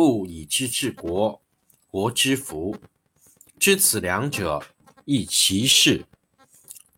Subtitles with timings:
[0.00, 1.42] 不以知治国，
[1.90, 2.74] 国之福。
[3.58, 4.62] 知此两者，
[5.04, 6.06] 亦其事。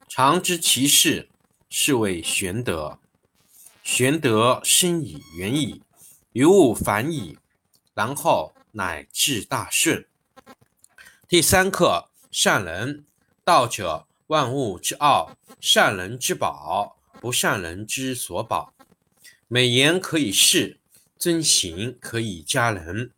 [0.08, 1.28] 常知其事，
[1.68, 3.00] 是谓玄德。
[3.82, 5.82] 玄德深以远矣，
[6.32, 7.36] 于物反矣，
[7.92, 10.06] 然后乃至大顺。
[11.26, 13.04] 第三课：善人。
[13.42, 18.72] 道者，万物之奥，善人之宝，不善人之所宝。
[19.48, 20.78] 美言可以世，
[21.22, 23.12] 尊行可以加人。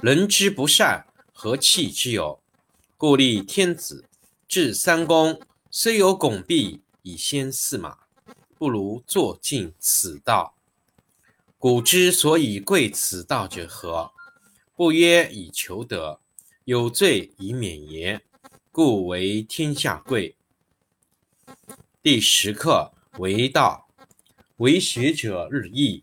[0.00, 2.40] 人之不善，何气之有？
[2.96, 4.06] 故立天子，
[4.48, 5.38] 制三公，
[5.70, 7.98] 虽有拱璧以先驷马。
[8.56, 10.54] 不如坐尽此道。
[11.58, 14.10] 古之所以贵此道者何？
[14.74, 16.20] 不曰以求得，
[16.64, 18.22] 有罪以免也。
[18.70, 20.34] 故为天下贵。
[22.02, 23.90] 第十课为道，
[24.56, 26.02] 为学者日益，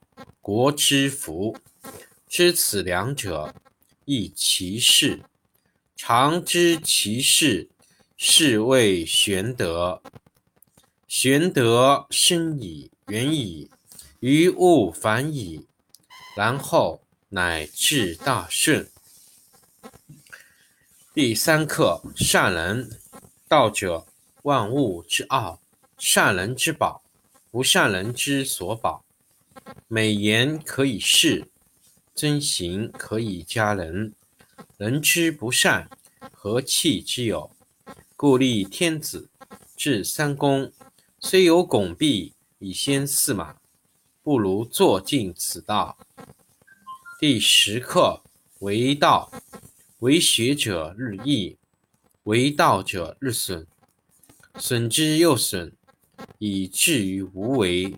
[0.39, 1.57] 国之福。
[2.27, 3.53] 知此两者，
[4.05, 5.21] 亦其事。
[5.95, 7.69] 常知其事，
[8.17, 10.01] 是谓玄德。
[11.07, 13.69] 玄德深矣，远矣，
[14.21, 15.67] 于物反矣，
[16.37, 18.89] 然后乃至大顺。
[21.13, 22.97] 第三课：善人。
[23.49, 24.07] 道者，
[24.43, 25.59] 万物之奥，
[25.97, 27.03] 善人之宝，
[27.51, 29.03] 不善人之所宝。
[29.93, 31.49] 美言可以世，
[32.15, 34.13] 尊行可以加人。
[34.77, 35.89] 人之不善，
[36.31, 37.51] 何气之有？
[38.15, 39.29] 故立天子，
[39.75, 40.71] 制三公。
[41.19, 43.57] 虽有拱璧以先驷马，
[44.23, 45.97] 不如坐尽此道。
[47.19, 48.23] 第十课
[48.59, 49.29] 为道，
[49.99, 51.57] 为学者日益，
[52.23, 53.67] 为道者日损，
[54.55, 55.73] 损之又损，
[56.37, 57.97] 以至于无为。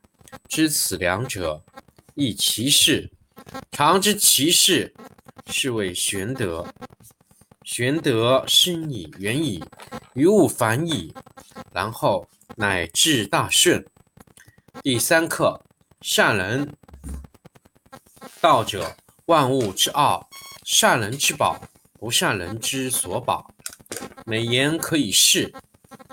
[0.51, 1.63] 知此两者，
[2.13, 3.09] 亦其事。
[3.71, 4.93] 常知其事，
[5.47, 6.67] 是谓玄德。
[7.63, 9.63] 玄德深矣，远矣，
[10.13, 11.13] 于物反矣，
[11.71, 12.27] 然后
[12.57, 13.85] 乃至大顺。
[14.83, 15.63] 第三课：
[16.01, 16.75] 善人。
[18.41, 18.93] 道者，
[19.27, 20.29] 万物之奥，
[20.65, 21.57] 善人之宝，
[21.97, 23.49] 不善人之所宝。
[24.25, 25.53] 美言可以世，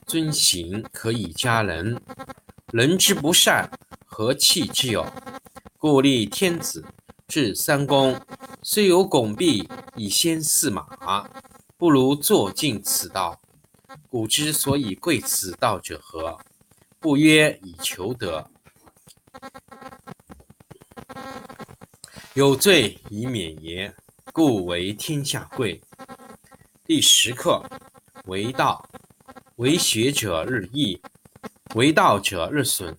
[0.07, 2.01] 尊行可以加人。
[2.73, 3.69] 人之不善，
[4.19, 5.07] 何气之有？
[5.79, 6.85] 故立天子，
[7.29, 8.21] 至三公，
[8.65, 11.31] 虽有拱璧以先驷马，
[11.77, 13.41] 不如坐尽此道。
[14.11, 16.37] 古之所以贵此道者何？
[16.99, 18.51] 不曰以求得。
[22.35, 23.95] 有罪以免也，
[24.33, 25.81] 故为天下贵。
[26.85, 27.65] 第十课：
[28.25, 28.85] 为道，
[29.59, 31.01] 为学者日益，
[31.77, 32.99] 为道者日损，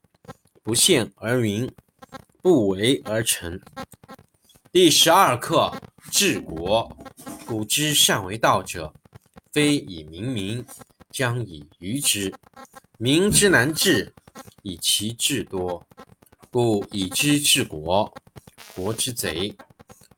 [0.63, 1.71] 不见而明，
[2.39, 3.59] 不为而成。
[4.71, 5.75] 第十二课：
[6.11, 6.95] 治国。
[7.47, 8.93] 古之善为道者，
[9.51, 10.63] 非以明民，
[11.09, 12.31] 将以愚之。
[12.99, 14.13] 民之难治，
[14.61, 15.83] 以其智多。
[16.51, 18.13] 故以知治国，
[18.75, 19.55] 国之贼；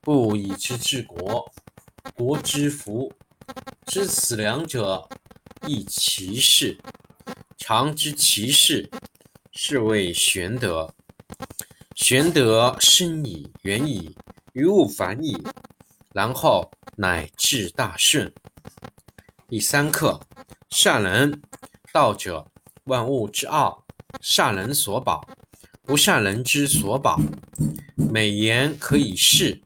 [0.02, 1.50] 不以知治国，
[2.16, 3.14] 国之福。
[3.86, 5.08] 知此两者，
[5.66, 6.78] 亦其事。
[7.58, 8.90] 常知其事，
[9.56, 10.94] 是谓玄德。
[11.96, 14.18] 玄德深矣，远矣，
[14.54, 15.38] 于物反矣，
[16.12, 18.34] 然后乃至大顺。
[19.48, 20.20] 第三课：
[20.70, 21.42] 善人。
[21.94, 22.48] 道者，
[22.86, 23.86] 万物之奥，
[24.20, 25.24] 善人所保。
[25.84, 27.20] 不善人之所保，
[27.96, 29.62] 美言可以世，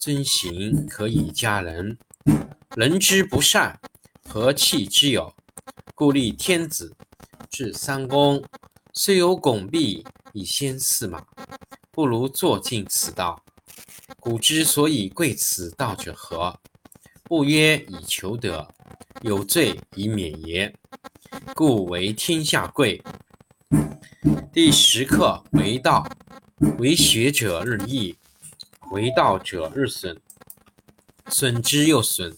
[0.00, 1.96] 尊行可以加人。
[2.74, 3.78] 人之不善，
[4.28, 5.32] 何气之有？
[5.94, 6.96] 故立天子，
[7.48, 8.42] 制三公，
[8.96, 11.26] 虽有拱璧以先驷马，
[11.90, 13.44] 不如坐尽此道。
[14.20, 16.60] 古之所以贵此道者何？
[17.24, 18.72] 不曰以求得，
[19.22, 20.72] 有罪以免也。
[21.56, 23.02] 故为天下贵。
[24.52, 26.08] 第十课：为道，
[26.78, 28.16] 为学者日益，
[28.92, 30.16] 为道者日损，
[31.26, 32.36] 损之又损，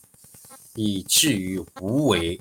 [0.75, 2.41] 以至于无为。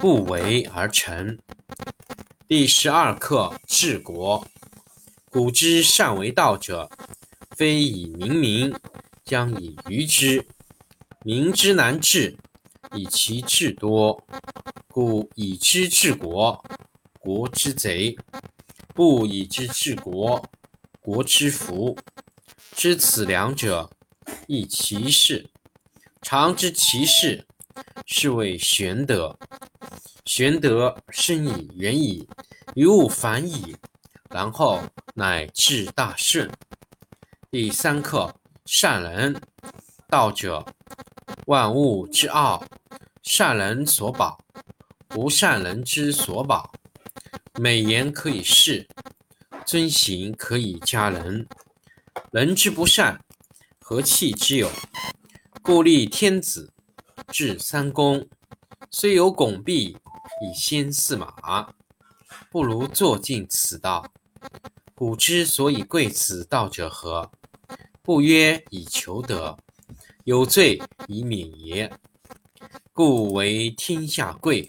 [0.00, 1.38] 不为而成。
[2.48, 4.46] 第十二课：治国。
[5.30, 6.90] 古之善为道者，
[7.56, 8.74] 非以明民，
[9.24, 10.46] 将以愚之。
[11.22, 12.36] 民之难治，
[12.94, 14.24] 以其智多。
[14.88, 16.64] 故以知治国，
[17.20, 18.16] 国之贼。
[18.92, 20.44] 不以知治国，
[21.00, 21.96] 国之福。
[22.72, 23.90] 知此两者，
[24.48, 25.48] 亦其事。
[26.20, 27.46] 常知其事，
[28.06, 29.36] 是谓玄德。
[30.24, 32.26] 玄德深以，远矣，
[32.74, 33.76] 于物反矣，
[34.28, 34.80] 然后
[35.14, 36.50] 乃至大顺。
[37.50, 38.34] 第三课：
[38.66, 39.40] 善人。
[40.08, 40.66] 道者，
[41.46, 42.64] 万物之奥，
[43.22, 44.36] 善人所保，
[45.06, 46.72] 不善人之所保。
[47.60, 48.88] 美言可以世，
[49.64, 51.46] 尊行可以加人。
[52.32, 53.24] 人之不善，
[53.78, 54.68] 何气之有？
[55.62, 56.72] 故立天子，
[57.30, 58.28] 至三公，
[58.90, 59.96] 虽有拱璧
[60.42, 61.72] 以先驷马，
[62.50, 64.04] 不如坐尽此道。
[64.94, 67.30] 古之所以贵此道者何？
[68.02, 69.56] 不曰以求得，
[70.24, 71.90] 有罪以免也。
[72.92, 74.68] 故为天下贵。